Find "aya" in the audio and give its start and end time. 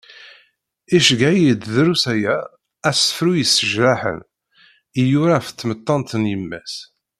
2.13-2.37